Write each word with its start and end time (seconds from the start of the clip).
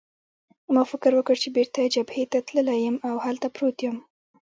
ما 0.73 0.83
فکر 0.91 1.11
وکړ 1.15 1.35
چې 1.43 1.49
بېرته 1.57 1.79
جبهې 1.95 2.23
ته 2.31 2.39
تللی 2.47 2.77
یم 2.85 2.97
او 3.07 3.15
هلته 3.25 3.47
پروت 3.55 3.77
یم. 3.85 3.97